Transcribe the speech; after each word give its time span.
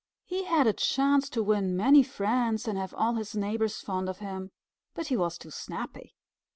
He 0.25 0.45
had 0.45 0.65
a 0.65 0.73
chance 0.73 1.29
to 1.29 1.43
win 1.43 1.77
many 1.77 2.01
friends 2.01 2.67
and 2.67 2.75
have 2.75 2.91
all 2.95 3.13
his 3.13 3.35
neighbors 3.35 3.81
fond 3.81 4.09
of 4.09 4.17
him, 4.17 4.49
but 4.95 5.09
he 5.09 5.15
was 5.15 5.37
too 5.37 5.51
snappy. 5.51 6.15